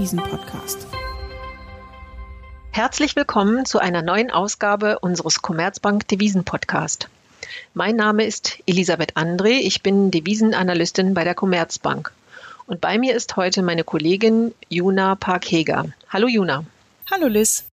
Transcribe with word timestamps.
Devisen-Podcast. 0.00 0.86
Herzlich 2.70 3.16
willkommen 3.16 3.66
zu 3.66 3.80
einer 3.80 4.00
neuen 4.00 4.30
Ausgabe 4.30 4.98
unseres 5.00 5.42
Commerzbank 5.42 6.08
Devisen 6.08 6.42
Podcast. 6.44 7.10
Mein 7.74 7.96
Name 7.96 8.24
ist 8.24 8.60
Elisabeth 8.64 9.18
André, 9.18 9.58
ich 9.58 9.82
bin 9.82 10.10
Devisenanalystin 10.10 11.12
bei 11.12 11.24
der 11.24 11.34
Commerzbank. 11.34 12.12
Und 12.66 12.80
bei 12.80 12.96
mir 12.96 13.14
ist 13.14 13.36
heute 13.36 13.60
meine 13.60 13.84
Kollegin 13.84 14.54
Juna 14.70 15.16
Parkheger. 15.16 15.88
Hallo 16.08 16.28
Juna. 16.28 16.64
Hallo 17.10 17.26
Liz. 17.26 17.66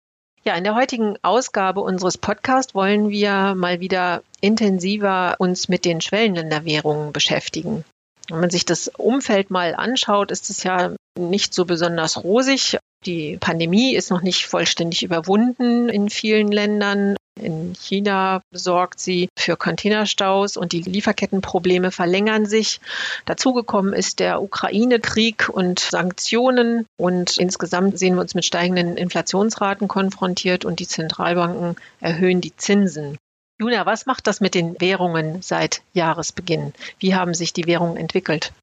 Ja, 0.43 0.55
in 0.55 0.63
der 0.63 0.73
heutigen 0.73 1.17
Ausgabe 1.21 1.81
unseres 1.81 2.17
Podcasts 2.17 2.73
wollen 2.73 3.09
wir 3.09 3.53
mal 3.53 3.81
wieder 3.81 4.23
intensiver 4.41 5.35
uns 5.37 5.69
mit 5.69 5.85
den 5.85 6.01
Schwellenländerwährungen 6.01 7.13
beschäftigen. 7.13 7.85
Wenn 8.29 8.39
man 8.39 8.49
sich 8.49 8.65
das 8.65 8.87
Umfeld 8.87 9.51
mal 9.51 9.75
anschaut, 9.75 10.31
ist 10.31 10.49
es 10.49 10.63
ja 10.63 10.95
nicht 11.17 11.53
so 11.53 11.65
besonders 11.65 12.23
rosig. 12.23 12.77
Die 13.05 13.37
Pandemie 13.37 13.95
ist 13.95 14.09
noch 14.09 14.21
nicht 14.21 14.45
vollständig 14.45 15.03
überwunden 15.03 15.89
in 15.89 16.09
vielen 16.09 16.51
Ländern. 16.51 17.15
In 17.39 17.75
China 17.75 18.41
sorgt 18.51 18.99
sie 18.99 19.27
für 19.37 19.57
Containerstaus 19.57 20.55
und 20.55 20.71
die 20.71 20.81
Lieferkettenprobleme 20.81 21.91
verlängern 21.91 22.45
sich. 22.45 22.79
Dazugekommen 23.25 23.93
ist 23.93 24.19
der 24.19 24.41
Ukraine-Krieg 24.41 25.49
und 25.49 25.79
Sanktionen 25.79 26.85
und 26.97 27.37
insgesamt 27.37 27.99
sehen 27.99 28.15
wir 28.15 28.21
uns 28.21 28.35
mit 28.35 28.45
steigenden 28.45 28.95
Inflationsraten 28.95 29.87
konfrontiert 29.87 30.63
und 30.63 30.79
die 30.79 30.87
Zentralbanken 30.87 31.75
erhöhen 31.99 32.39
die 32.39 32.55
Zinsen. 32.55 33.17
Juna, 33.59 33.85
was 33.85 34.05
macht 34.05 34.27
das 34.27 34.41
mit 34.41 34.55
den 34.55 34.79
Währungen 34.79 35.41
seit 35.41 35.81
Jahresbeginn? 35.93 36.73
Wie 36.99 37.15
haben 37.15 37.33
sich 37.33 37.53
die 37.53 37.67
Währungen 37.67 37.97
entwickelt? 37.97 38.53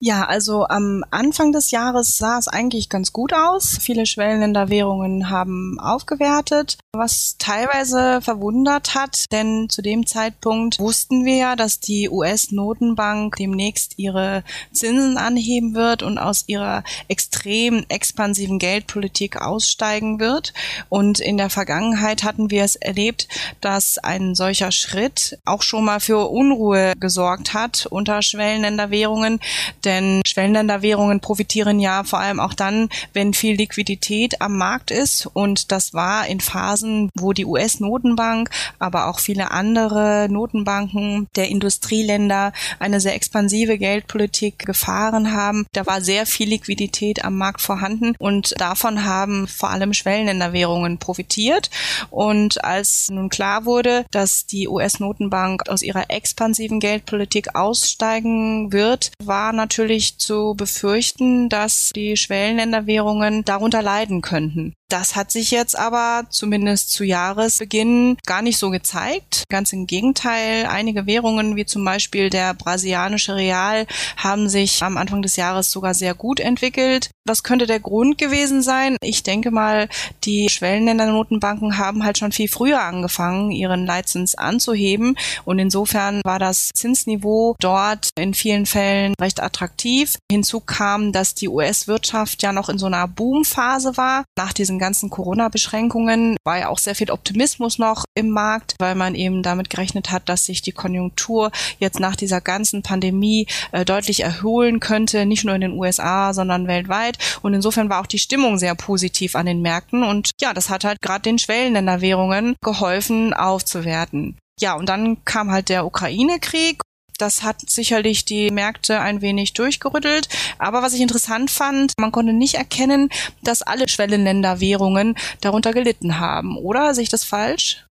Ja, 0.00 0.26
also 0.26 0.64
am 0.68 1.02
Anfang 1.10 1.50
des 1.50 1.72
Jahres 1.72 2.18
sah 2.18 2.38
es 2.38 2.46
eigentlich 2.46 2.88
ganz 2.88 3.12
gut 3.12 3.32
aus. 3.32 3.78
Viele 3.80 4.06
Schwellenländerwährungen 4.06 5.28
haben 5.28 5.80
aufgewertet, 5.80 6.78
was 6.92 7.34
teilweise 7.40 8.20
verwundert 8.22 8.94
hat, 8.94 9.24
denn 9.32 9.68
zu 9.68 9.82
dem 9.82 10.06
Zeitpunkt 10.06 10.78
wussten 10.78 11.24
wir 11.24 11.34
ja, 11.34 11.56
dass 11.56 11.80
die 11.80 12.08
US-Notenbank 12.08 13.34
demnächst 13.36 13.98
ihre 13.98 14.44
Zinsen 14.72 15.18
anheben 15.18 15.74
wird 15.74 16.04
und 16.04 16.18
aus 16.18 16.44
ihrer 16.46 16.84
extrem 17.08 17.84
expansiven 17.88 18.60
Geldpolitik 18.60 19.42
aussteigen 19.42 20.20
wird. 20.20 20.54
Und 20.88 21.18
in 21.18 21.36
der 21.38 21.50
Vergangenheit 21.50 22.22
hatten 22.22 22.52
wir 22.52 22.62
es 22.62 22.76
erlebt, 22.76 23.26
dass 23.60 23.98
ein 23.98 24.36
solcher 24.36 24.70
Schritt 24.70 25.40
auch 25.44 25.62
schon 25.62 25.84
mal 25.84 25.98
für 25.98 26.28
Unruhe 26.30 26.92
gesorgt 27.00 27.52
hat 27.52 27.86
unter 27.86 28.22
Schwellenländerwährungen 28.22 29.40
denn 29.88 30.20
Schwellenländerwährungen 30.26 31.20
profitieren 31.20 31.80
ja 31.80 32.04
vor 32.04 32.20
allem 32.20 32.40
auch 32.40 32.52
dann, 32.52 32.90
wenn 33.14 33.32
viel 33.32 33.56
Liquidität 33.56 34.42
am 34.42 34.58
Markt 34.58 34.90
ist. 34.90 35.26
Und 35.32 35.72
das 35.72 35.94
war 35.94 36.26
in 36.26 36.40
Phasen, 36.40 37.08
wo 37.14 37.32
die 37.32 37.46
US-Notenbank, 37.46 38.50
aber 38.78 39.08
auch 39.08 39.18
viele 39.18 39.50
andere 39.50 40.28
Notenbanken 40.30 41.26
der 41.36 41.48
Industrieländer 41.48 42.52
eine 42.78 43.00
sehr 43.00 43.14
expansive 43.14 43.78
Geldpolitik 43.78 44.58
gefahren 44.58 45.32
haben. 45.32 45.66
Da 45.72 45.86
war 45.86 46.02
sehr 46.02 46.26
viel 46.26 46.50
Liquidität 46.50 47.24
am 47.24 47.38
Markt 47.38 47.62
vorhanden 47.62 48.14
und 48.18 48.60
davon 48.60 49.04
haben 49.04 49.48
vor 49.48 49.70
allem 49.70 49.94
Schwellenländerwährungen 49.94 50.98
profitiert. 50.98 51.70
Und 52.10 52.62
als 52.62 53.08
nun 53.10 53.30
klar 53.30 53.64
wurde, 53.64 54.04
dass 54.10 54.44
die 54.44 54.68
US-Notenbank 54.68 55.70
aus 55.70 55.80
ihrer 55.80 56.10
expansiven 56.10 56.78
Geldpolitik 56.78 57.54
aussteigen 57.54 58.70
wird, 58.70 59.12
war 59.24 59.54
natürlich 59.54 59.77
natürlich 59.78 60.18
zu 60.18 60.54
befürchten, 60.56 61.48
dass 61.48 61.90
die 61.94 62.16
Schwellenländerwährungen 62.16 63.44
darunter 63.44 63.80
leiden 63.80 64.22
könnten. 64.22 64.74
Das 64.90 65.16
hat 65.16 65.30
sich 65.30 65.50
jetzt 65.50 65.78
aber 65.78 66.24
zumindest 66.30 66.92
zu 66.92 67.04
Jahresbeginn 67.04 68.16
gar 68.24 68.40
nicht 68.40 68.56
so 68.56 68.70
gezeigt. 68.70 69.44
Ganz 69.50 69.74
im 69.74 69.86
Gegenteil, 69.86 70.64
einige 70.64 71.06
Währungen 71.06 71.56
wie 71.56 71.66
zum 71.66 71.84
Beispiel 71.84 72.30
der 72.30 72.54
brasilianische 72.54 73.36
Real 73.36 73.86
haben 74.16 74.48
sich 74.48 74.82
am 74.82 74.96
Anfang 74.96 75.20
des 75.20 75.36
Jahres 75.36 75.70
sogar 75.70 75.92
sehr 75.92 76.14
gut 76.14 76.40
entwickelt. 76.40 77.10
Was 77.26 77.42
könnte 77.42 77.66
der 77.66 77.80
Grund 77.80 78.16
gewesen 78.16 78.62
sein? 78.62 78.96
Ich 79.02 79.22
denke 79.22 79.50
mal, 79.50 79.90
die 80.24 80.48
Schwellenländer-Notenbanken 80.48 81.76
haben 81.76 82.02
halt 82.02 82.16
schon 82.16 82.32
viel 82.32 82.48
früher 82.48 82.80
angefangen, 82.80 83.50
ihren 83.50 83.84
Leitzins 83.84 84.36
anzuheben 84.36 85.18
und 85.44 85.58
insofern 85.58 86.22
war 86.24 86.38
das 86.38 86.70
Zinsniveau 86.74 87.56
dort 87.60 88.08
in 88.18 88.32
vielen 88.32 88.64
Fällen 88.64 89.12
recht 89.20 89.42
attraktiv. 89.42 90.16
Hinzu 90.32 90.60
kam, 90.60 91.12
dass 91.12 91.34
die 91.34 91.48
US-Wirtschaft 91.48 92.42
ja 92.42 92.54
noch 92.54 92.70
in 92.70 92.78
so 92.78 92.86
einer 92.86 93.06
Boomphase 93.06 93.98
war 93.98 94.24
nach 94.38 94.54
diesen 94.78 94.80
ganzen 94.80 95.10
Corona-Beschränkungen 95.10 96.36
war 96.44 96.58
ja 96.58 96.68
auch 96.68 96.78
sehr 96.78 96.94
viel 96.94 97.10
Optimismus 97.10 97.78
noch 97.78 98.04
im 98.14 98.30
Markt, 98.30 98.74
weil 98.78 98.94
man 98.94 99.14
eben 99.14 99.42
damit 99.42 99.70
gerechnet 99.70 100.10
hat, 100.10 100.28
dass 100.28 100.44
sich 100.44 100.62
die 100.62 100.72
Konjunktur 100.72 101.50
jetzt 101.78 101.98
nach 101.98 102.14
dieser 102.14 102.40
ganzen 102.40 102.82
Pandemie 102.82 103.46
äh, 103.72 103.84
deutlich 103.84 104.22
erholen 104.22 104.78
könnte, 104.78 105.26
nicht 105.26 105.44
nur 105.44 105.54
in 105.54 105.62
den 105.62 105.72
USA, 105.72 106.32
sondern 106.32 106.68
weltweit. 106.68 107.18
Und 107.42 107.54
insofern 107.54 107.90
war 107.90 108.00
auch 108.00 108.06
die 108.06 108.18
Stimmung 108.18 108.58
sehr 108.58 108.74
positiv 108.76 109.34
an 109.34 109.46
den 109.46 109.62
Märkten. 109.62 110.04
Und 110.04 110.30
ja, 110.40 110.54
das 110.54 110.70
hat 110.70 110.84
halt 110.84 111.00
gerade 111.00 111.22
den 111.22 111.38
Schwellenländerwährungen 111.38 112.54
geholfen 112.62 113.34
aufzuwerten. 113.34 114.38
Ja, 114.60 114.74
und 114.74 114.88
dann 114.88 115.24
kam 115.24 115.50
halt 115.50 115.68
der 115.68 115.86
Ukraine-Krieg 115.86 116.82
das 117.18 117.42
hat 117.42 117.68
sicherlich 117.68 118.24
die 118.24 118.50
Märkte 118.50 119.00
ein 119.00 119.20
wenig 119.20 119.52
durchgerüttelt. 119.52 120.28
Aber 120.58 120.82
was 120.82 120.94
ich 120.94 121.00
interessant 121.00 121.50
fand, 121.50 121.92
man 121.98 122.12
konnte 122.12 122.32
nicht 122.32 122.54
erkennen, 122.54 123.10
dass 123.42 123.62
alle 123.62 123.88
Schwellenländerwährungen 123.88 125.16
darunter 125.40 125.72
gelitten 125.72 126.18
haben. 126.18 126.56
Oder 126.56 126.94
sehe 126.94 127.02
ich 127.02 127.10
das 127.10 127.24
falsch? 127.24 127.84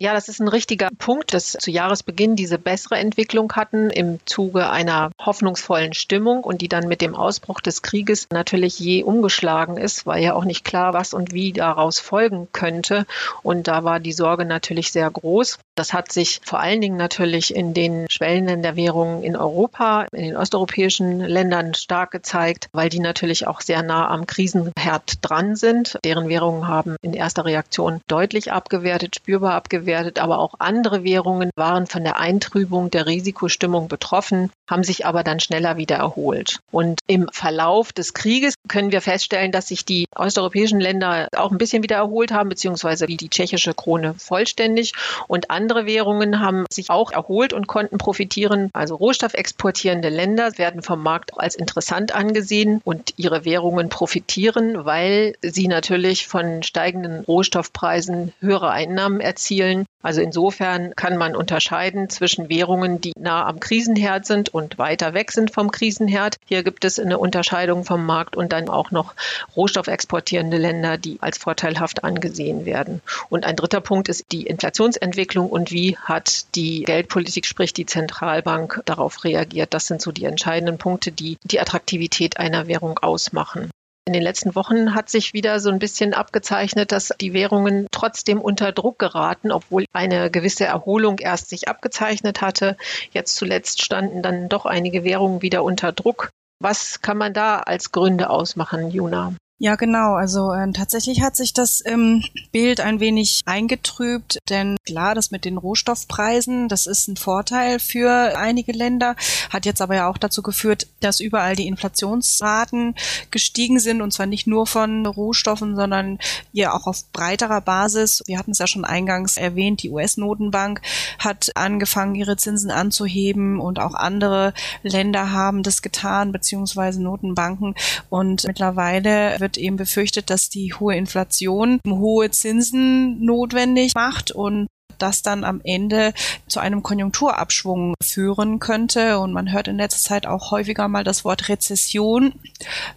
Ja, 0.00 0.12
das 0.12 0.28
ist 0.28 0.40
ein 0.40 0.48
richtiger 0.48 0.88
Punkt, 0.98 1.32
dass 1.32 1.52
zu 1.52 1.70
Jahresbeginn 1.70 2.34
diese 2.34 2.58
bessere 2.58 2.96
Entwicklung 2.96 3.52
hatten 3.52 3.90
im 3.90 4.18
Zuge 4.26 4.68
einer 4.68 5.12
hoffnungsvollen 5.24 5.94
Stimmung 5.94 6.42
und 6.42 6.62
die 6.62 6.68
dann 6.68 6.88
mit 6.88 7.00
dem 7.00 7.14
Ausbruch 7.14 7.60
des 7.60 7.80
Krieges 7.80 8.26
natürlich 8.32 8.76
je 8.80 9.04
umgeschlagen 9.04 9.76
ist, 9.76 10.04
weil 10.04 10.22
ja 10.22 10.34
auch 10.34 10.44
nicht 10.44 10.64
klar, 10.64 10.94
was 10.94 11.14
und 11.14 11.32
wie 11.32 11.52
daraus 11.52 12.00
folgen 12.00 12.48
könnte. 12.50 13.06
Und 13.44 13.68
da 13.68 13.84
war 13.84 14.00
die 14.00 14.12
Sorge 14.12 14.44
natürlich 14.44 14.90
sehr 14.90 15.08
groß. 15.08 15.60
Das 15.76 15.92
hat 15.92 16.12
sich 16.12 16.40
vor 16.44 16.60
allen 16.60 16.80
Dingen 16.80 16.96
natürlich 16.96 17.54
in 17.54 17.74
den 17.74 18.06
Schwellenländerwährungen 18.08 19.24
in 19.24 19.36
Europa, 19.36 20.06
in 20.12 20.24
den 20.24 20.36
osteuropäischen 20.36 21.18
Ländern 21.20 21.74
stark 21.74 22.12
gezeigt, 22.12 22.68
weil 22.72 22.88
die 22.88 23.00
natürlich 23.00 23.48
auch 23.48 23.60
sehr 23.60 23.82
nah 23.82 24.08
am 24.08 24.26
Krisenherd 24.26 25.18
dran 25.20 25.56
sind. 25.56 25.98
Deren 26.04 26.28
Währungen 26.28 26.68
haben 26.68 26.96
in 27.02 27.12
erster 27.12 27.44
Reaktion 27.44 28.00
deutlich 28.06 28.52
abgewertet, 28.52 29.16
spürbar 29.16 29.54
abgewertet 29.54 30.20
aber 30.20 30.38
auch 30.38 30.54
andere 30.60 31.02
Währungen 31.02 31.50
waren 31.56 31.86
von 31.86 32.04
der 32.04 32.20
Eintrübung 32.20 32.90
der 32.90 33.06
Risikostimmung 33.06 33.88
betroffen, 33.88 34.50
haben 34.70 34.84
sich 34.84 35.06
aber 35.06 35.24
dann 35.24 35.40
schneller 35.40 35.76
wieder 35.76 35.96
erholt. 35.96 36.60
Und 36.70 37.00
im 37.08 37.28
Verlauf 37.32 37.92
des 37.92 38.14
Krieges 38.14 38.54
können 38.68 38.92
wir 38.92 39.00
feststellen, 39.00 39.50
dass 39.50 39.68
sich 39.68 39.84
die 39.84 40.06
osteuropäischen 40.14 40.80
Länder 40.80 41.28
auch 41.36 41.50
ein 41.50 41.58
bisschen 41.58 41.82
wieder 41.82 41.96
erholt 41.96 42.30
haben, 42.30 42.48
beziehungsweise 42.48 43.06
die 43.06 43.28
tschechische 43.28 43.74
Krone 43.74 44.14
vollständig. 44.14 44.92
Und 45.26 45.50
andere 45.50 45.63
Währungen 45.86 46.40
haben 46.40 46.64
sich 46.70 46.90
auch 46.90 47.12
erholt 47.12 47.52
und 47.52 47.66
konnten 47.66 47.98
profitieren. 47.98 48.70
Also 48.72 48.94
rohstoffexportierende 48.96 50.08
Länder 50.08 50.58
werden 50.58 50.82
vom 50.82 51.02
Markt 51.02 51.38
als 51.38 51.54
interessant 51.54 52.14
angesehen 52.14 52.80
und 52.84 53.14
ihre 53.16 53.44
Währungen 53.44 53.88
profitieren, 53.88 54.84
weil 54.84 55.34
sie 55.42 55.68
natürlich 55.68 56.26
von 56.26 56.62
steigenden 56.62 57.20
Rohstoffpreisen 57.24 58.32
höhere 58.40 58.70
Einnahmen 58.70 59.20
erzielen. 59.20 59.86
Also 60.02 60.20
insofern 60.20 60.94
kann 60.96 61.16
man 61.16 61.34
unterscheiden 61.34 62.10
zwischen 62.10 62.50
Währungen, 62.50 63.00
die 63.00 63.14
nah 63.18 63.46
am 63.46 63.58
Krisenherd 63.58 64.26
sind 64.26 64.52
und 64.52 64.76
weiter 64.76 65.14
weg 65.14 65.32
sind 65.32 65.50
vom 65.50 65.70
Krisenherd. 65.70 66.36
Hier 66.44 66.62
gibt 66.62 66.84
es 66.84 66.98
eine 66.98 67.16
Unterscheidung 67.16 67.84
vom 67.84 68.04
Markt 68.04 68.36
und 68.36 68.52
dann 68.52 68.68
auch 68.68 68.90
noch 68.90 69.14
rohstoffexportierende 69.56 70.58
Länder, 70.58 70.98
die 70.98 71.16
als 71.22 71.38
vorteilhaft 71.38 72.04
angesehen 72.04 72.66
werden. 72.66 73.00
Und 73.30 73.46
ein 73.46 73.56
dritter 73.56 73.80
Punkt 73.80 74.10
ist 74.10 74.30
die 74.30 74.46
Inflationsentwicklung 74.46 75.48
und 75.54 75.70
wie 75.70 75.96
hat 75.98 76.52
die 76.56 76.82
Geldpolitik, 76.82 77.46
sprich 77.46 77.72
die 77.72 77.86
Zentralbank, 77.86 78.82
darauf 78.86 79.22
reagiert. 79.22 79.72
Das 79.72 79.86
sind 79.86 80.02
so 80.02 80.10
die 80.10 80.24
entscheidenden 80.24 80.78
Punkte, 80.78 81.12
die 81.12 81.38
die 81.44 81.60
Attraktivität 81.60 82.38
einer 82.38 82.66
Währung 82.66 82.98
ausmachen. 82.98 83.70
In 84.04 84.12
den 84.12 84.22
letzten 84.22 84.56
Wochen 84.56 84.96
hat 84.96 85.08
sich 85.08 85.32
wieder 85.32 85.60
so 85.60 85.70
ein 85.70 85.78
bisschen 85.78 86.12
abgezeichnet, 86.12 86.90
dass 86.90 87.14
die 87.20 87.32
Währungen 87.32 87.86
trotzdem 87.92 88.40
unter 88.40 88.72
Druck 88.72 88.98
geraten, 88.98 89.52
obwohl 89.52 89.84
eine 89.92 90.28
gewisse 90.28 90.64
Erholung 90.64 91.20
erst 91.20 91.50
sich 91.50 91.68
abgezeichnet 91.68 92.40
hatte. 92.40 92.76
Jetzt 93.12 93.36
zuletzt 93.36 93.80
standen 93.80 94.22
dann 94.22 94.48
doch 94.48 94.66
einige 94.66 95.04
Währungen 95.04 95.40
wieder 95.40 95.62
unter 95.62 95.92
Druck. 95.92 96.30
Was 96.60 97.00
kann 97.00 97.16
man 97.16 97.32
da 97.32 97.60
als 97.60 97.92
Gründe 97.92 98.28
ausmachen, 98.28 98.90
Juna? 98.90 99.34
Ja, 99.58 99.76
genau. 99.76 100.14
Also 100.14 100.52
äh, 100.52 100.72
tatsächlich 100.72 101.22
hat 101.22 101.36
sich 101.36 101.52
das 101.52 101.80
im 101.80 102.24
Bild 102.50 102.80
ein 102.80 102.98
wenig 102.98 103.40
eingetrübt, 103.46 104.40
denn 104.48 104.76
klar, 104.84 105.14
das 105.14 105.30
mit 105.30 105.44
den 105.44 105.58
Rohstoffpreisen, 105.58 106.68
das 106.68 106.88
ist 106.88 107.06
ein 107.06 107.16
Vorteil 107.16 107.78
für 107.78 108.36
einige 108.36 108.72
Länder, 108.72 109.14
hat 109.50 109.64
jetzt 109.64 109.80
aber 109.80 109.94
ja 109.94 110.08
auch 110.10 110.18
dazu 110.18 110.42
geführt, 110.42 110.88
dass 111.00 111.20
überall 111.20 111.54
die 111.54 111.68
Inflationsraten 111.68 112.96
gestiegen 113.30 113.78
sind 113.78 114.02
und 114.02 114.12
zwar 114.12 114.26
nicht 114.26 114.48
nur 114.48 114.66
von 114.66 115.06
Rohstoffen, 115.06 115.76
sondern 115.76 116.18
ja 116.52 116.74
auch 116.74 116.88
auf 116.88 117.04
breiterer 117.12 117.60
Basis. 117.60 118.24
Wir 118.26 118.38
hatten 118.38 118.50
es 118.50 118.58
ja 118.58 118.66
schon 118.66 118.84
eingangs 118.84 119.36
erwähnt, 119.36 119.84
die 119.84 119.90
US-Notenbank 119.90 120.82
hat 121.20 121.52
angefangen, 121.54 122.16
ihre 122.16 122.36
Zinsen 122.36 122.72
anzuheben 122.72 123.60
und 123.60 123.78
auch 123.78 123.94
andere 123.94 124.52
Länder 124.82 125.30
haben 125.30 125.62
das 125.62 125.80
getan, 125.80 126.32
beziehungsweise 126.32 127.00
Notenbanken 127.00 127.76
und 128.10 128.44
mittlerweile 128.48 129.43
wird 129.44 129.58
eben 129.58 129.76
befürchtet, 129.76 130.30
dass 130.30 130.48
die 130.48 130.72
hohe 130.72 130.96
Inflation 130.96 131.78
hohe 131.86 132.30
Zinsen 132.30 133.22
notwendig 133.22 133.92
macht 133.94 134.30
und 134.30 134.68
das 134.98 135.20
dann 135.22 135.44
am 135.44 135.60
Ende 135.64 136.14
zu 136.46 136.60
einem 136.60 136.82
Konjunkturabschwung 136.82 137.94
führen 138.02 138.58
könnte. 138.58 139.18
Und 139.18 139.32
man 139.32 139.52
hört 139.52 139.68
in 139.68 139.76
letzter 139.76 139.98
Zeit 139.98 140.26
auch 140.26 140.50
häufiger 140.50 140.88
mal 140.88 141.04
das 141.04 141.26
Wort 141.26 141.50
Rezession. 141.50 142.32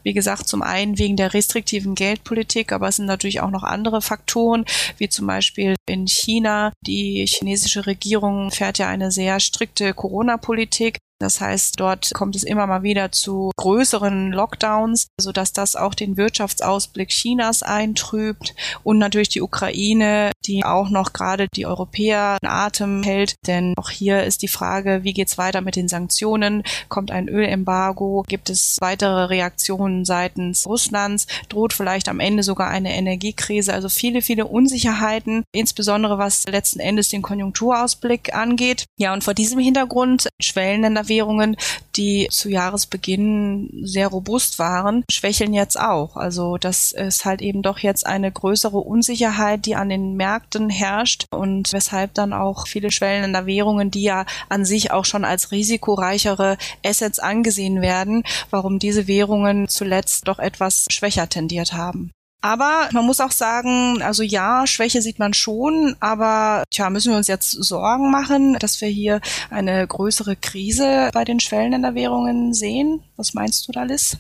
Wie 0.04 0.14
gesagt, 0.14 0.48
zum 0.48 0.62
einen 0.62 0.98
wegen 0.98 1.18
der 1.18 1.34
restriktiven 1.34 1.96
Geldpolitik, 1.96 2.72
aber 2.72 2.88
es 2.88 2.96
sind 2.96 3.08
natürlich 3.08 3.42
auch 3.42 3.52
noch 3.52 3.64
andere 3.64 4.02
Faktoren, 4.02 4.64
wie 4.98 5.10
zum 5.10 5.28
Beispiel 5.28 5.76
in 5.86 6.08
China. 6.08 6.72
Die 6.86 7.26
chinesische 7.28 7.88
Regierung 7.88 8.52
fährt 8.52 8.78
ja 8.78 8.88
eine 8.88 9.12
sehr 9.12 9.42
strikte 9.42 9.94
Corona-Politik. 9.94 11.00
Das 11.20 11.42
heißt, 11.42 11.80
dort 11.80 12.14
kommt 12.14 12.36
es 12.36 12.44
immer 12.44 12.68
mal 12.68 12.84
wieder 12.84 13.12
zu 13.12 13.52
größeren 13.58 14.32
Lockdowns, 14.32 15.08
sodass 15.20 15.52
das 15.52 15.76
auch 15.76 15.96
den 15.96 16.16
Wirtschaftsausblick 16.16 17.10
Chinas 17.10 17.64
eintrübt 17.64 18.54
und 18.84 19.00
natürlich 19.00 19.30
die 19.30 19.42
Ukraine, 19.42 20.32
die 20.46 20.64
auch 20.64 20.90
noch 20.90 21.14
gerade 21.14 21.48
die 21.56 21.66
Europäer 21.66 22.38
in 22.42 22.48
Atem 22.48 23.02
hält. 23.02 23.36
Denn 23.48 23.74
auch 23.78 23.90
hier 23.90 24.24
ist 24.24 24.44
die 24.44 24.48
Frage, 24.48 25.04
wie 25.04 25.14
geht's 25.14 25.40
weiter 25.40 25.62
mit 25.62 25.76
den 25.76 25.88
Sanktionen? 25.88 26.64
Kommt 26.88 27.10
ein 27.10 27.28
Ölembargo? 27.30 28.24
Gibt 28.28 28.52
es 28.52 28.78
weitere 28.80 29.26
Reaktionen 29.26 30.06
seitens 30.06 30.68
Russlands? 30.68 31.26
Droht 31.50 31.74
vielleicht 31.74 32.10
am 32.10 32.20
Ende 32.20 32.44
sogar 32.44 32.70
eine 32.70 32.96
Energiekrise? 32.96 33.74
Also 33.74 33.90
viele, 33.90 34.22
viele 34.22 34.46
Unsicherheiten, 34.46 35.44
insbesondere 35.52 36.20
was 36.20 36.46
letzten 36.48 36.80
Endes 36.80 37.10
den 37.10 37.24
Konjunkturausblick 37.24 38.36
angeht. 38.36 38.86
Ja, 39.00 39.14
und 39.14 39.24
vor 39.24 39.34
diesem 39.34 39.60
Hintergrund 39.60 40.30
schwellen 40.40 40.84
dann 40.84 41.07
Währungen, 41.10 41.58
die 41.96 42.28
zu 42.32 42.50
Jahresbeginn 42.50 43.70
sehr 43.84 44.08
robust 44.08 44.60
waren, 44.60 45.04
schwächeln 45.10 45.54
jetzt 45.54 45.80
auch. 45.80 46.16
Also 46.16 46.58
das 46.58 46.92
ist 46.92 47.26
halt 47.26 47.42
eben 47.42 47.62
doch 47.62 47.80
jetzt 47.80 48.06
eine 48.06 48.32
größere 48.32 48.78
Unsicherheit, 48.78 49.66
die 49.66 49.76
an 49.76 49.90
den 49.90 50.16
Märkten 50.16 50.70
herrscht 50.70 51.26
und 51.32 51.74
weshalb 51.74 52.14
dann 52.14 52.34
auch 52.34 52.68
viele 52.68 52.92
schwellender 52.92 53.46
Währungen, 53.46 53.92
die 53.92 54.04
ja 54.04 54.26
an 54.50 54.66
sich 54.66 54.92
auch 54.92 55.06
schon 55.06 55.26
als 55.26 55.52
risikoreichere 55.52 56.58
Assets 56.86 57.20
angesehen 57.20 57.82
werden, 57.82 58.24
warum 58.50 58.80
diese 58.80 59.08
Währungen 59.08 59.68
zuletzt 59.68 60.28
doch 60.28 60.40
etwas 60.40 60.86
schwächer 60.90 61.30
tendiert 61.30 61.74
haben. 61.74 62.12
Aber 62.42 62.90
man 62.92 63.06
muss 63.06 63.20
auch 63.20 63.32
sagen, 63.32 64.02
also 64.02 64.22
ja, 64.24 64.68
Schwäche 64.68 65.02
sieht 65.02 65.20
man 65.20 65.34
schon, 65.34 65.96
aber 66.00 66.64
tja, 66.70 66.90
müssen 66.90 67.12
wir 67.12 67.18
uns 67.18 67.28
jetzt 67.28 67.52
Sorgen 67.52 68.12
machen, 68.12 68.58
dass 68.60 68.80
wir 68.80 68.88
hier 68.88 69.22
eine 69.50 69.86
größere 69.88 70.36
Krise 70.36 71.10
bei 71.14 71.26
den 71.26 71.40
Schwellenländerwährungen 71.40 72.54
sehen? 72.54 73.04
Was 73.16 73.34
meinst 73.34 73.68
du 73.68 73.72
da, 73.72 73.84
Liz? 73.84 74.18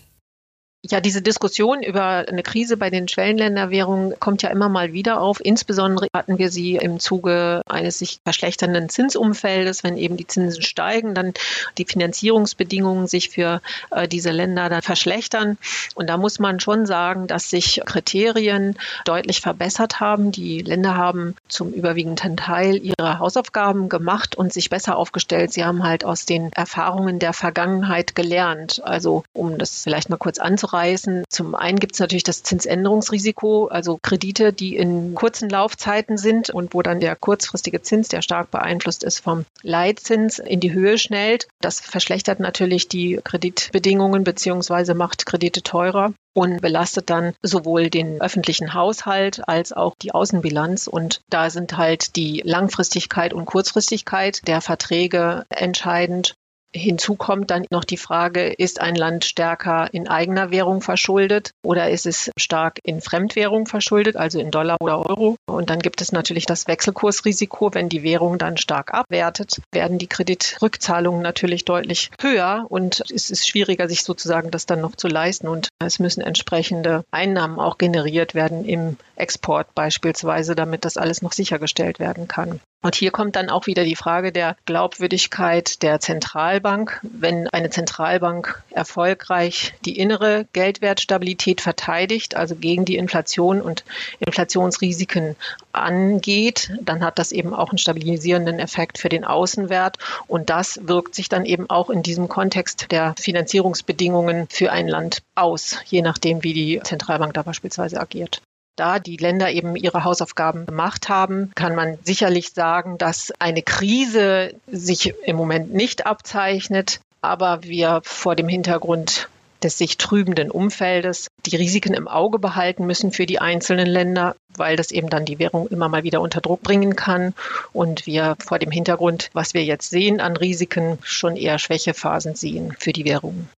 Ja, 0.83 1.01
diese 1.01 1.23
Diskussion 1.23 1.81
über 1.81 2.25
eine 2.27 2.43
Krise 2.43 2.77
bei 2.77 2.91
den 2.91 3.07
Schwellenländerwährungen 3.07 4.13
kommt 4.19 4.43
ja 4.43 4.49
immer 4.49 4.69
mal 4.69 4.93
wieder 4.93 5.19
auf. 5.19 5.39
Insbesondere 5.43 6.07
hatten 6.13 6.37
wir 6.37 6.51
sie 6.51 6.75
im 6.75 6.99
Zuge 6.99 7.61
eines 7.67 7.99
sich 7.99 8.19
verschlechternden 8.23 8.87
Zinsumfeldes, 8.87 9.83
wenn 9.83 9.97
eben 9.97 10.17
die 10.17 10.27
Zinsen 10.27 10.61
steigen, 10.61 11.15
dann 11.15 11.33
die 11.79 11.85
Finanzierungsbedingungen 11.85 13.07
sich 13.07 13.29
für 13.29 13.61
äh, 13.89 14.07
diese 14.07 14.31
Länder 14.31 14.69
dann 14.69 14.83
verschlechtern. 14.83 15.57
Und 15.95 16.07
da 16.07 16.17
muss 16.17 16.37
man 16.37 16.59
schon 16.59 16.85
sagen, 16.85 17.25
dass 17.25 17.49
sich 17.49 17.81
Kriterien 17.85 18.77
deutlich 19.03 19.41
verbessert 19.41 19.99
haben. 19.99 20.31
Die 20.31 20.61
Länder 20.61 20.95
haben 20.95 21.35
zum 21.49 21.71
überwiegenden 21.71 22.37
Teil 22.37 22.77
ihre 22.77 23.19
Hausaufgaben 23.19 23.89
gemacht 23.89 24.35
und 24.35 24.53
sich 24.53 24.69
besser 24.69 24.97
aufgestellt. 24.97 25.53
Sie 25.53 25.65
haben 25.65 25.83
halt 25.83 26.05
aus 26.05 26.25
den 26.25 26.51
Erfahrungen 26.53 27.19
der 27.19 27.33
Vergangenheit 27.33 28.15
gelernt. 28.15 28.81
Also 28.83 29.23
um 29.33 29.57
das 29.57 29.83
vielleicht 29.83 30.09
mal 30.09 30.17
kurz 30.17 30.39
anzureißen. 30.39 31.23
Zum 31.29 31.55
einen 31.55 31.79
gibt 31.79 31.93
es 31.93 31.99
natürlich 31.99 32.23
das 32.23 32.43
Zinsänderungsrisiko, 32.43 33.67
also 33.67 33.99
Kredite, 34.01 34.53
die 34.53 34.75
in 34.75 35.15
kurzen 35.15 35.49
Laufzeiten 35.49 36.17
sind 36.17 36.49
und 36.49 36.73
wo 36.73 36.81
dann 36.81 36.99
der 36.99 37.15
kurzfristige 37.15 37.81
Zins, 37.81 38.07
der 38.07 38.21
stark 38.21 38.51
beeinflusst 38.51 39.03
ist 39.03 39.19
vom 39.19 39.45
Leitzins, 39.61 40.39
in 40.39 40.59
die 40.59 40.73
Höhe 40.73 40.97
schnellt. 40.97 41.47
Das 41.61 41.79
verschlechtert 41.79 42.39
natürlich 42.39 42.87
die 42.87 43.19
Kreditbedingungen 43.23 44.23
beziehungsweise 44.23 44.93
macht 44.93 45.25
Kredite 45.25 45.63
teurer 45.63 46.13
und 46.37 46.61
belastet 46.61 47.09
dann 47.09 47.33
sowohl 47.41 47.89
den 47.89 48.21
öffentlichen 48.21 48.75
Haushalt 48.75 49.49
als 49.49 49.73
auch 49.73 49.95
die 49.99 50.11
Außenbilanz. 50.11 50.85
Und 50.85 51.21
da 51.31 51.49
sind 51.49 51.77
halt 51.77 52.15
die 52.15 52.43
Langfristigkeit 52.45 53.33
und 53.33 53.45
Kurzfristigkeit 53.45 54.47
der 54.47 54.61
Verträge 54.61 55.47
entscheidend. 55.49 56.35
Hinzu 56.75 57.15
kommt 57.15 57.49
dann 57.51 57.65
noch 57.71 57.83
die 57.83 57.97
Frage, 57.97 58.47
ist 58.47 58.81
ein 58.81 58.95
Land 58.95 59.25
stärker 59.25 59.93
in 59.93 60.07
eigener 60.07 60.51
Währung 60.51 60.81
verschuldet 60.81 61.51
oder 61.63 61.89
ist 61.89 62.05
es 62.05 62.31
stark 62.37 62.79
in 62.83 63.01
Fremdwährung 63.01 63.67
verschuldet, 63.67 64.15
also 64.17 64.39
in 64.39 64.51
Dollar 64.51 64.77
oder 64.81 65.05
Euro? 65.07 65.35
Und 65.47 65.69
dann 65.69 65.79
gibt 65.79 66.01
es 66.01 66.11
natürlich 66.11 66.45
das 66.45 66.67
Wechselkursrisiko. 66.67 67.73
Wenn 67.73 67.89
die 67.89 68.03
Währung 68.03 68.37
dann 68.37 68.57
stark 68.57 68.93
abwertet, 68.93 69.61
werden 69.71 69.97
die 69.97 70.07
Kreditrückzahlungen 70.07 71.21
natürlich 71.21 71.65
deutlich 71.65 72.11
höher 72.21 72.65
und 72.69 73.03
es 73.11 73.31
ist 73.31 73.47
schwieriger, 73.47 73.87
sich 73.87 74.03
sozusagen 74.03 74.51
das 74.51 74.65
dann 74.65 74.81
noch 74.81 74.95
zu 74.95 75.07
leisten. 75.07 75.47
Und 75.47 75.69
es 75.79 75.99
müssen 75.99 76.21
entsprechende 76.21 77.03
Einnahmen 77.11 77.59
auch 77.59 77.77
generiert 77.77 78.35
werden 78.35 78.65
im 78.65 78.97
Export 79.17 79.73
beispielsweise, 79.75 80.55
damit 80.55 80.85
das 80.85 80.97
alles 80.97 81.21
noch 81.21 81.33
sichergestellt 81.33 81.99
werden 81.99 82.27
kann. 82.27 82.59
Und 82.83 82.95
hier 82.95 83.09
kommt 83.09 83.35
dann 83.35 83.49
auch 83.49 83.65
wieder 83.65 83.83
die 83.83 83.95
Frage 83.95 84.31
der 84.31 84.55
Glaubwürdigkeit 84.65 85.81
der 85.81 85.99
Zentralbank. 85.99 86.99
Wenn 87.01 87.47
eine 87.47 87.71
Zentralbank 87.71 88.63
erfolgreich 88.69 89.73
die 89.83 89.97
innere 89.97 90.45
Geldwertstabilität 90.53 91.59
verteidigt, 91.59 92.35
also 92.35 92.55
gegen 92.55 92.85
die 92.85 92.97
Inflation 92.97 93.61
und 93.61 93.83
Inflationsrisiken 94.19 95.35
angeht, 95.71 96.71
dann 96.79 97.03
hat 97.03 97.17
das 97.17 97.31
eben 97.31 97.53
auch 97.55 97.71
einen 97.71 97.79
stabilisierenden 97.79 98.59
Effekt 98.59 98.99
für 98.99 99.09
den 99.09 99.25
Außenwert. 99.25 99.97
Und 100.27 100.51
das 100.51 100.79
wirkt 100.83 101.15
sich 101.15 101.29
dann 101.29 101.45
eben 101.45 101.69
auch 101.71 101.89
in 101.89 102.03
diesem 102.03 102.29
Kontext 102.29 102.91
der 102.91 103.15
Finanzierungsbedingungen 103.19 104.47
für 104.49 104.71
ein 104.71 104.87
Land 104.87 105.23
aus, 105.33 105.79
je 105.85 106.03
nachdem, 106.03 106.43
wie 106.43 106.53
die 106.53 106.79
Zentralbank 106.83 107.33
da 107.33 107.41
beispielsweise 107.41 107.99
agiert. 107.99 108.41
Da 108.77 108.99
die 108.99 109.17
Länder 109.17 109.51
eben 109.51 109.75
ihre 109.75 110.03
Hausaufgaben 110.03 110.67
gemacht 110.67 111.09
haben, 111.09 111.51
kann 111.55 111.75
man 111.75 111.97
sicherlich 112.03 112.51
sagen, 112.53 112.99
dass 112.99 113.33
eine 113.39 113.63
Krise 113.63 114.53
sich 114.71 115.15
im 115.25 115.35
Moment 115.35 115.73
nicht 115.73 116.05
abzeichnet, 116.05 117.01
aber 117.21 117.63
wir 117.63 118.01
vor 118.03 118.35
dem 118.35 118.47
Hintergrund 118.47 119.29
des 119.63 119.79
sich 119.79 119.97
trübenden 119.97 120.51
Umfeldes 120.51 121.27
die 121.47 121.55
Risiken 121.55 121.95
im 121.95 122.07
Auge 122.07 122.37
behalten 122.37 122.85
müssen 122.85 123.11
für 123.11 123.25
die 123.25 123.39
einzelnen 123.39 123.87
Länder, 123.87 124.35
weil 124.55 124.75
das 124.75 124.91
eben 124.91 125.09
dann 125.09 125.25
die 125.25 125.39
Währung 125.39 125.67
immer 125.67 125.89
mal 125.89 126.03
wieder 126.03 126.21
unter 126.21 126.41
Druck 126.41 126.61
bringen 126.61 126.95
kann 126.95 127.33
und 127.73 128.05
wir 128.05 128.35
vor 128.39 128.59
dem 128.59 128.69
Hintergrund, 128.69 129.31
was 129.33 129.55
wir 129.55 129.63
jetzt 129.63 129.89
sehen 129.89 130.21
an 130.21 130.37
Risiken, 130.37 130.99
schon 131.01 131.35
eher 131.35 131.57
Schwächephasen 131.57 132.35
sehen 132.35 132.75
für 132.77 132.93
die 132.93 133.05
Währungen. 133.05 133.49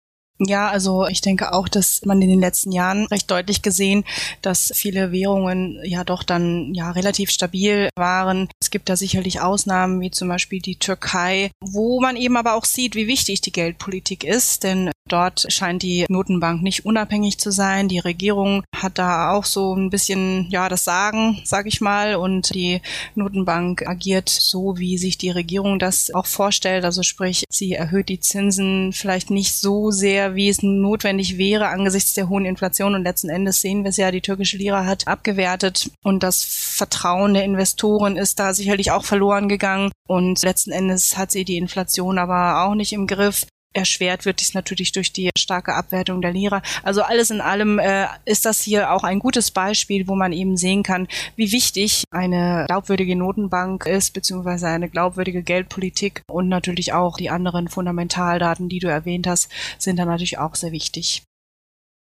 Ja, 0.41 0.69
also 0.69 1.05
ich 1.07 1.19
denke 1.19 1.51
auch, 1.51 1.67
dass 1.67 2.05
man 2.05 2.21
in 2.21 2.29
den 2.29 2.39
letzten 2.39 2.71
Jahren 2.71 3.05
recht 3.07 3.29
deutlich 3.29 3.61
gesehen, 3.61 4.05
dass 4.41 4.71
viele 4.73 5.11
Währungen 5.11 5.79
ja 5.83 6.05
doch 6.05 6.23
dann 6.23 6.73
ja 6.73 6.91
relativ 6.91 7.29
stabil 7.29 7.89
waren. 7.97 8.47
Es 8.61 8.69
gibt 8.69 8.87
da 8.87 8.95
sicherlich 8.95 9.41
Ausnahmen, 9.41 9.99
wie 9.99 10.11
zum 10.11 10.29
Beispiel 10.29 10.61
die 10.61 10.77
Türkei, 10.77 11.51
wo 11.61 11.99
man 11.99 12.15
eben 12.15 12.37
aber 12.37 12.53
auch 12.53 12.63
sieht, 12.63 12.95
wie 12.95 13.07
wichtig 13.07 13.41
die 13.41 13.51
Geldpolitik 13.51 14.23
ist, 14.23 14.63
denn 14.63 14.91
dort 15.09 15.45
scheint 15.51 15.83
die 15.83 16.05
Notenbank 16.07 16.61
nicht 16.61 16.85
unabhängig 16.85 17.37
zu 17.37 17.51
sein. 17.51 17.89
Die 17.89 17.99
Regierung 17.99 18.63
hat 18.73 18.97
da 18.97 19.31
auch 19.31 19.43
so 19.43 19.75
ein 19.75 19.89
bisschen 19.89 20.47
ja 20.49 20.69
das 20.69 20.85
Sagen, 20.85 21.41
sag 21.43 21.67
ich 21.67 21.81
mal, 21.81 22.15
und 22.15 22.53
die 22.53 22.81
Notenbank 23.15 23.85
agiert 23.87 24.29
so, 24.29 24.77
wie 24.77 24.97
sich 24.97 25.17
die 25.17 25.31
Regierung 25.31 25.79
das 25.79 26.13
auch 26.13 26.27
vorstellt. 26.27 26.85
Also 26.85 27.03
sprich, 27.03 27.43
sie 27.49 27.73
erhöht 27.73 28.07
die 28.07 28.21
Zinsen 28.21 28.93
vielleicht 28.93 29.31
nicht 29.31 29.55
so 29.55 29.91
sehr 29.91 30.28
wie 30.35 30.49
es 30.49 30.63
notwendig 30.63 31.37
wäre 31.37 31.67
angesichts 31.67 32.13
der 32.13 32.29
hohen 32.29 32.45
Inflation. 32.45 32.95
Und 32.95 33.03
letzten 33.03 33.29
Endes 33.29 33.61
sehen 33.61 33.83
wir 33.83 33.89
es 33.89 33.97
ja, 33.97 34.11
die 34.11 34.21
türkische 34.21 34.57
Lira 34.57 34.85
hat 34.85 35.07
abgewertet 35.07 35.91
und 36.03 36.23
das 36.23 36.43
Vertrauen 36.43 37.33
der 37.33 37.43
Investoren 37.43 38.17
ist 38.17 38.39
da 38.39 38.53
sicherlich 38.53 38.91
auch 38.91 39.03
verloren 39.03 39.49
gegangen. 39.49 39.91
Und 40.07 40.41
letzten 40.43 40.71
Endes 40.71 41.17
hat 41.17 41.31
sie 41.31 41.45
die 41.45 41.57
Inflation 41.57 42.17
aber 42.17 42.65
auch 42.65 42.75
nicht 42.75 42.93
im 42.93 43.07
Griff. 43.07 43.45
Erschwert 43.73 44.25
wird 44.25 44.39
dies 44.39 44.53
natürlich 44.53 44.91
durch 44.91 45.13
die 45.13 45.29
starke 45.37 45.75
Abwertung 45.75 46.21
der 46.21 46.33
Lira. 46.33 46.61
Also 46.83 47.03
alles 47.03 47.29
in 47.29 47.39
allem 47.39 47.77
äh, 47.79 48.07
ist 48.25 48.45
das 48.45 48.61
hier 48.61 48.91
auch 48.91 49.03
ein 49.03 49.19
gutes 49.19 49.51
Beispiel, 49.51 50.07
wo 50.07 50.15
man 50.15 50.33
eben 50.33 50.57
sehen 50.57 50.83
kann, 50.83 51.07
wie 51.35 51.51
wichtig 51.51 52.03
eine 52.11 52.65
glaubwürdige 52.67 53.15
Notenbank 53.15 53.85
ist, 53.85 54.13
beziehungsweise 54.13 54.67
eine 54.67 54.89
glaubwürdige 54.89 55.43
Geldpolitik 55.43 56.23
und 56.27 56.49
natürlich 56.49 56.93
auch 56.93 57.17
die 57.17 57.29
anderen 57.29 57.67
Fundamentaldaten, 57.67 58.69
die 58.69 58.79
du 58.79 58.87
erwähnt 58.87 59.27
hast, 59.27 59.51
sind 59.77 59.97
dann 59.97 60.07
natürlich 60.07 60.39
auch 60.39 60.55
sehr 60.55 60.71
wichtig. 60.71 61.23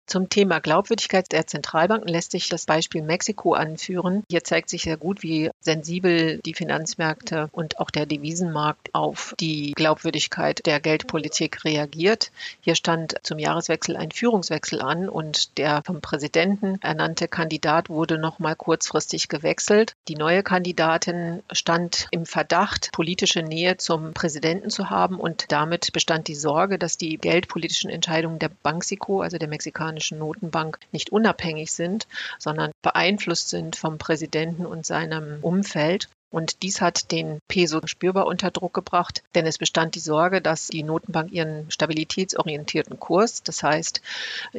Zum 0.05 0.27
Thema 0.27 0.59
Glaubwürdigkeit 0.59 1.31
der 1.31 1.47
Zentralbanken 1.47 2.09
lässt 2.09 2.31
sich 2.31 2.49
das 2.49 2.65
Beispiel 2.65 3.01
Mexiko 3.01 3.53
anführen. 3.53 4.23
Hier 4.29 4.43
zeigt 4.43 4.69
sich 4.69 4.83
sehr 4.83 4.97
gut, 4.97 5.23
wie 5.23 5.49
sensibel 5.61 6.39
die 6.45 6.53
Finanzmärkte 6.53 7.49
und 7.53 7.79
auch 7.79 7.89
der 7.89 8.05
Devisenmarkt 8.05 8.93
auf 8.93 9.33
die 9.39 9.71
Glaubwürdigkeit 9.71 10.65
der 10.65 10.81
Geldpolitik 10.81 11.63
reagiert. 11.63 12.31
Hier 12.59 12.75
stand 12.75 13.15
zum 13.23 13.39
Jahreswechsel 13.39 13.95
ein 13.95 14.11
Führungswechsel 14.11 14.81
an 14.81 15.07
und 15.07 15.57
der 15.57 15.81
vom 15.85 16.01
Präsidenten 16.01 16.79
ernannte 16.81 17.29
Kandidat 17.29 17.89
wurde 17.89 18.17
noch 18.17 18.39
mal 18.39 18.55
kurzfristig 18.55 19.29
gewechselt. 19.29 19.93
Die 20.09 20.15
neue 20.15 20.43
Kandidatin 20.43 21.41
stand 21.51 22.07
im 22.11 22.25
Verdacht, 22.25 22.91
politische 22.91 23.41
Nähe 23.41 23.77
zum 23.77 24.13
Präsidenten 24.13 24.69
zu 24.69 24.89
haben 24.89 25.17
und 25.17 25.45
damit 25.51 25.93
bestand 25.93 26.27
die 26.27 26.35
Sorge, 26.35 26.77
dass 26.77 26.97
die 26.97 27.17
geldpolitischen 27.17 27.89
Entscheidungen 27.89 28.37
der 28.37 28.49
Banxico, 28.49 29.21
also 29.21 29.37
der 29.37 29.47
mexikanischen 29.47 29.92
amerikanischen 29.93 30.19
Notenbank 30.19 30.79
nicht 30.91 31.11
unabhängig 31.11 31.71
sind, 31.71 32.07
sondern 32.39 32.71
beeinflusst 32.81 33.49
sind 33.49 33.75
vom 33.75 33.97
Präsidenten 33.97 34.65
und 34.65 34.85
seinem 34.85 35.39
Umfeld. 35.41 36.09
Und 36.31 36.63
dies 36.63 36.81
hat 36.81 37.11
den 37.11 37.37
Peso 37.47 37.79
spürbar 37.85 38.25
unter 38.25 38.49
Druck 38.49 38.73
gebracht, 38.73 39.21
denn 39.35 39.45
es 39.45 39.59
bestand 39.59 39.93
die 39.93 39.99
Sorge, 39.99 40.41
dass 40.41 40.67
die 40.67 40.81
Notenbank 40.81 41.31
ihren 41.31 41.69
stabilitätsorientierten 41.69 42.99
Kurs, 42.99 43.43
das 43.43 43.61
heißt 43.61 44.01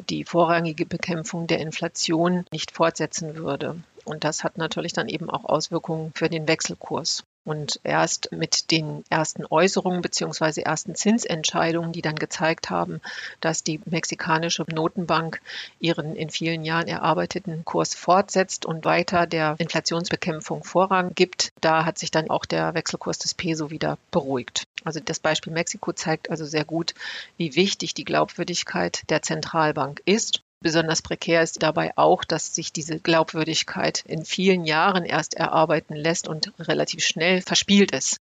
die 0.08 0.24
vorrangige 0.24 0.86
Bekämpfung 0.86 1.48
der 1.48 1.58
Inflation, 1.58 2.46
nicht 2.52 2.70
fortsetzen 2.70 3.34
würde. 3.34 3.82
Und 4.04 4.22
das 4.22 4.44
hat 4.44 4.56
natürlich 4.56 4.92
dann 4.92 5.08
eben 5.08 5.28
auch 5.28 5.44
Auswirkungen 5.44 6.12
für 6.14 6.28
den 6.28 6.46
Wechselkurs. 6.46 7.24
Und 7.44 7.78
erst 7.84 8.32
mit 8.32 8.70
den 8.70 9.04
ersten 9.10 9.44
Äußerungen 9.44 10.00
beziehungsweise 10.00 10.64
ersten 10.64 10.94
Zinsentscheidungen, 10.94 11.92
die 11.92 12.00
dann 12.00 12.16
gezeigt 12.16 12.70
haben, 12.70 13.00
dass 13.40 13.62
die 13.62 13.80
mexikanische 13.84 14.64
Notenbank 14.72 15.40
ihren 15.78 16.16
in 16.16 16.30
vielen 16.30 16.64
Jahren 16.64 16.88
erarbeiteten 16.88 17.64
Kurs 17.64 17.94
fortsetzt 17.94 18.64
und 18.64 18.84
weiter 18.84 19.26
der 19.26 19.56
Inflationsbekämpfung 19.58 20.64
Vorrang 20.64 21.14
gibt, 21.14 21.52
da 21.60 21.84
hat 21.84 21.98
sich 21.98 22.10
dann 22.10 22.30
auch 22.30 22.46
der 22.46 22.74
Wechselkurs 22.74 23.18
des 23.18 23.34
Peso 23.34 23.70
wieder 23.70 23.98
beruhigt. 24.10 24.64
Also 24.84 25.00
das 25.00 25.20
Beispiel 25.20 25.52
Mexiko 25.52 25.92
zeigt 25.92 26.30
also 26.30 26.44
sehr 26.44 26.64
gut, 26.64 26.94
wie 27.36 27.56
wichtig 27.56 27.94
die 27.94 28.04
Glaubwürdigkeit 28.04 29.02
der 29.10 29.22
Zentralbank 29.22 30.02
ist 30.06 30.42
Besonders 30.64 31.02
prekär 31.02 31.42
ist 31.42 31.62
dabei 31.62 31.92
auch, 31.96 32.24
dass 32.24 32.54
sich 32.54 32.72
diese 32.72 32.98
Glaubwürdigkeit 32.98 34.02
in 34.06 34.24
vielen 34.24 34.64
Jahren 34.64 35.04
erst 35.04 35.34
erarbeiten 35.34 35.94
lässt 35.94 36.26
und 36.26 36.54
relativ 36.58 37.04
schnell 37.04 37.42
verspielt 37.42 37.92
ist. 37.92 38.16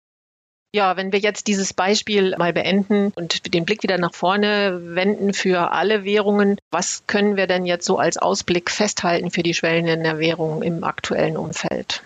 Ja, 0.74 0.98
wenn 0.98 1.10
wir 1.10 1.20
jetzt 1.20 1.46
dieses 1.46 1.72
Beispiel 1.72 2.36
mal 2.36 2.52
beenden 2.52 3.12
und 3.16 3.54
den 3.54 3.64
Blick 3.64 3.82
wieder 3.82 3.96
nach 3.96 4.12
vorne 4.12 4.78
wenden 4.94 5.32
für 5.32 5.72
alle 5.72 6.04
Währungen, 6.04 6.58
was 6.70 7.06
können 7.06 7.36
wir 7.36 7.46
denn 7.46 7.64
jetzt 7.64 7.86
so 7.86 7.96
als 7.96 8.18
Ausblick 8.18 8.70
festhalten 8.70 9.30
für 9.30 9.42
die 9.42 9.54
schwellenden 9.54 10.18
Währungen 10.18 10.60
im 10.60 10.84
aktuellen 10.84 11.38
Umfeld? 11.38 12.02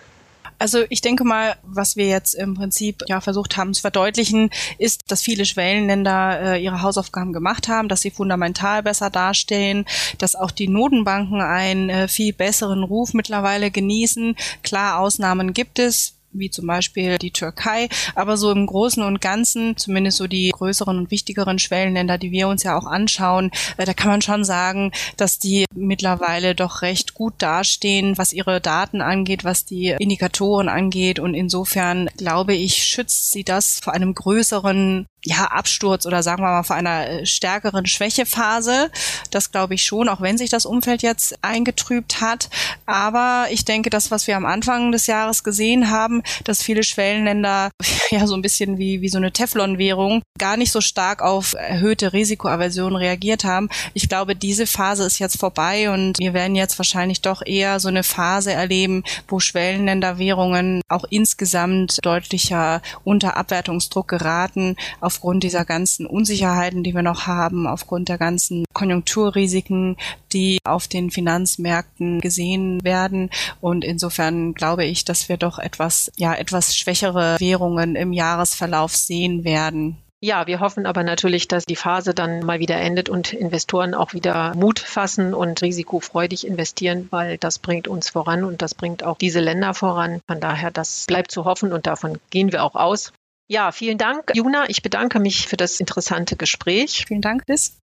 Also 0.59 0.83
ich 0.89 1.01
denke 1.01 1.23
mal, 1.23 1.55
was 1.63 1.95
wir 1.95 2.07
jetzt 2.07 2.35
im 2.35 2.53
Prinzip 2.53 3.03
ja 3.07 3.21
versucht 3.21 3.55
haben 3.55 3.73
zu 3.73 3.81
verdeutlichen, 3.81 4.49
ist, 4.77 5.09
dass 5.09 5.21
viele 5.21 5.45
Schwellenländer 5.45 6.41
äh, 6.41 6.63
ihre 6.63 6.81
Hausaufgaben 6.81 7.31
gemacht 7.31 7.69
haben, 7.69 7.87
dass 7.87 8.01
sie 8.01 8.11
fundamental 8.11 8.83
besser 8.83 9.09
dastehen, 9.09 9.85
dass 10.17 10.35
auch 10.35 10.51
die 10.51 10.67
Notenbanken 10.67 11.41
einen 11.41 11.89
äh, 11.89 12.07
viel 12.09 12.33
besseren 12.33 12.83
Ruf 12.83 13.13
mittlerweile 13.13 13.71
genießen. 13.71 14.35
Klar, 14.61 14.99
Ausnahmen 14.99 15.53
gibt 15.53 15.79
es 15.79 16.18
wie 16.31 16.49
zum 16.49 16.67
Beispiel 16.67 17.17
die 17.17 17.31
Türkei. 17.31 17.89
Aber 18.15 18.37
so 18.37 18.51
im 18.51 18.65
Großen 18.65 19.03
und 19.03 19.21
Ganzen, 19.21 19.77
zumindest 19.77 20.17
so 20.17 20.27
die 20.27 20.51
größeren 20.51 20.97
und 20.97 21.11
wichtigeren 21.11 21.59
Schwellenländer, 21.59 22.17
die 22.17 22.31
wir 22.31 22.47
uns 22.47 22.63
ja 22.63 22.77
auch 22.77 22.85
anschauen, 22.85 23.51
äh, 23.77 23.85
da 23.85 23.93
kann 23.93 24.09
man 24.11 24.21
schon 24.21 24.43
sagen, 24.43 24.91
dass 25.17 25.39
die 25.39 25.65
mittlerweile 25.75 26.55
doch 26.55 26.81
recht 26.81 27.13
gut 27.13 27.33
dastehen, 27.39 28.17
was 28.17 28.33
ihre 28.33 28.61
Daten 28.61 29.01
angeht, 29.01 29.43
was 29.43 29.65
die 29.65 29.95
Indikatoren 29.99 30.69
angeht. 30.69 31.19
Und 31.19 31.33
insofern 31.33 32.09
glaube 32.17 32.53
ich, 32.53 32.75
schützt 32.75 33.31
sie 33.31 33.43
das 33.43 33.79
vor 33.79 33.93
einem 33.93 34.13
größeren 34.13 35.07
ja, 35.25 35.45
Absturz 35.45 36.05
oder 36.05 36.23
sagen 36.23 36.41
wir 36.41 36.49
mal 36.49 36.63
vor 36.63 36.75
einer 36.75 37.07
äh, 37.07 37.25
stärkeren 37.25 37.85
Schwächephase. 37.85 38.89
Das 39.31 39.51
glaube 39.51 39.73
ich 39.73 39.83
schon, 39.83 40.07
auch 40.07 40.21
wenn 40.21 40.37
sich 40.37 40.49
das 40.49 40.65
Umfeld 40.65 41.01
jetzt 41.01 41.37
eingetrübt 41.43 42.21
hat. 42.21 42.49
Aber 42.85 43.47
ich 43.51 43.65
denke, 43.65 43.89
das, 43.89 44.11
was 44.11 44.27
wir 44.27 44.37
am 44.37 44.45
Anfang 44.45 44.91
des 44.91 45.07
Jahres 45.07 45.43
gesehen 45.43 45.89
haben, 45.91 46.23
dass 46.45 46.63
viele 46.63 46.83
Schwellenländer 46.83 47.69
ja 48.11 48.27
so 48.27 48.35
ein 48.35 48.41
bisschen 48.41 48.77
wie, 48.77 49.01
wie 49.01 49.09
so 49.09 49.17
eine 49.17 49.31
Teflon-Währung 49.31 50.21
gar 50.37 50.55
nicht 50.55 50.71
so 50.71 50.79
stark 50.79 51.21
auf 51.21 51.53
erhöhte 51.53 52.13
Risikoaversion 52.13 52.95
reagiert 52.95 53.43
haben. 53.43 53.69
Ich 53.93 54.07
glaube, 54.07 54.35
diese 54.35 54.67
Phase 54.67 55.03
ist 55.03 55.19
jetzt 55.19 55.37
vorbei 55.37 55.91
und 55.91 56.17
wir 56.17 56.33
werden 56.33 56.55
jetzt 56.55 56.79
wahrscheinlich 56.79 57.21
doch 57.21 57.45
eher 57.45 57.81
so 57.81 57.89
eine 57.89 58.03
Phase 58.03 58.53
erleben, 58.53 59.03
wo 59.27 59.41
Schwellenländerwährungen 59.41 60.81
auch 60.87 61.03
insgesamt 61.09 61.99
deutlicher 62.03 62.81
unter 63.03 63.35
Abwertungsdruck 63.35 64.07
geraten 64.07 64.77
aufgrund 65.09 65.43
dieser 65.43 65.65
ganzen 65.65 66.05
Unsicherheiten, 66.05 66.83
die 66.83 66.93
wir 66.93 67.01
noch 67.01 67.25
haben, 67.25 67.65
aufgrund 67.65 68.09
der 68.09 68.19
ganzen 68.19 68.63
Konjunkturrisiken, 68.73 69.97
die 70.31 70.59
auf 70.63 70.87
den 70.87 71.09
Finanzmärkten 71.09 72.21
gesehen 72.21 72.83
werden. 72.83 73.31
Und 73.59 73.83
insofern 73.83 74.53
glaube 74.53 74.85
ich, 74.85 75.05
dass 75.05 75.27
wir 75.27 75.37
doch 75.37 75.57
etwas, 75.57 76.11
ja, 76.15 76.35
etwas 76.35 76.77
schwächere 76.77 77.37
Währungen 77.39 77.95
im 77.95 78.13
Jahresverlauf 78.13 78.95
sehen 78.95 79.43
werden. 79.43 79.97
Ja, 80.21 80.45
wir 80.45 80.59
hoffen 80.59 80.85
aber 80.85 81.01
natürlich, 81.01 81.47
dass 81.47 81.65
die 81.65 81.75
Phase 81.75 82.13
dann 82.13 82.45
mal 82.45 82.59
wieder 82.59 82.75
endet 82.75 83.09
und 83.09 83.33
Investoren 83.33 83.95
auch 83.95 84.13
wieder 84.13 84.53
Mut 84.53 84.77
fassen 84.77 85.33
und 85.33 85.59
risikofreudig 85.63 86.45
investieren, 86.45 87.07
weil 87.09 87.39
das 87.39 87.57
bringt 87.57 87.87
uns 87.87 88.11
voran 88.11 88.43
und 88.43 88.61
das 88.61 88.75
bringt 88.75 89.03
auch 89.03 89.17
diese 89.17 89.39
Länder 89.39 89.73
voran. 89.73 90.21
Von 90.27 90.39
daher, 90.39 90.69
das 90.69 91.05
bleibt 91.07 91.31
zu 91.31 91.45
hoffen 91.45 91.73
und 91.73 91.87
davon 91.87 92.19
gehen 92.29 92.51
wir 92.51 92.63
auch 92.63 92.75
aus. 92.75 93.11
Ja, 93.51 93.71
vielen 93.71 93.97
Dank, 93.97 94.31
Juna. 94.35 94.69
Ich 94.69 94.83
bedanke 94.83 95.19
mich 95.19 95.47
für 95.47 95.57
das 95.57 95.79
interessante 95.79 96.35
Gespräch. 96.35 97.05
Vielen 97.07 97.21
Dank, 97.21 97.45
Liz. 97.47 97.79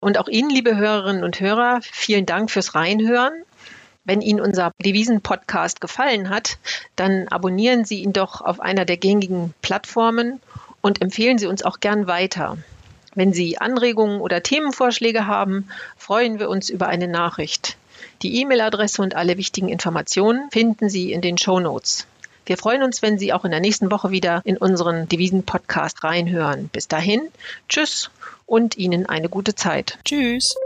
Und 0.00 0.16
auch 0.16 0.26
Ihnen, 0.26 0.48
liebe 0.48 0.74
Hörerinnen 0.74 1.22
und 1.22 1.38
Hörer, 1.38 1.80
vielen 1.82 2.24
Dank 2.24 2.50
fürs 2.50 2.74
Reinhören. 2.74 3.34
Wenn 4.04 4.22
Ihnen 4.22 4.40
unser 4.40 4.72
Devisen-Podcast 4.82 5.82
gefallen 5.82 6.30
hat, 6.30 6.56
dann 6.96 7.28
abonnieren 7.28 7.84
Sie 7.84 8.00
ihn 8.02 8.14
doch 8.14 8.40
auf 8.40 8.58
einer 8.58 8.86
der 8.86 8.96
gängigen 8.96 9.52
Plattformen 9.60 10.40
und 10.80 11.02
empfehlen 11.02 11.36
Sie 11.36 11.46
uns 11.46 11.62
auch 11.62 11.80
gern 11.80 12.06
weiter. 12.06 12.56
Wenn 13.14 13.34
Sie 13.34 13.58
Anregungen 13.58 14.22
oder 14.22 14.42
Themenvorschläge 14.42 15.26
haben, 15.26 15.68
freuen 15.98 16.38
wir 16.38 16.48
uns 16.48 16.70
über 16.70 16.86
eine 16.86 17.06
Nachricht. 17.06 17.76
Die 18.22 18.40
E-Mail-Adresse 18.40 19.02
und 19.02 19.14
alle 19.14 19.36
wichtigen 19.36 19.68
Informationen 19.68 20.50
finden 20.50 20.88
Sie 20.88 21.12
in 21.12 21.20
den 21.20 21.36
Show 21.36 21.60
Notes. 21.60 22.06
Wir 22.50 22.58
freuen 22.58 22.82
uns, 22.82 23.00
wenn 23.00 23.16
Sie 23.16 23.32
auch 23.32 23.44
in 23.44 23.52
der 23.52 23.60
nächsten 23.60 23.92
Woche 23.92 24.10
wieder 24.10 24.42
in 24.42 24.56
unseren 24.56 25.08
Devisen-Podcast 25.08 26.02
reinhören. 26.02 26.66
Bis 26.66 26.88
dahin, 26.88 27.28
tschüss 27.68 28.10
und 28.44 28.76
Ihnen 28.76 29.06
eine 29.06 29.28
gute 29.28 29.54
Zeit. 29.54 30.00
Tschüss. 30.04 30.56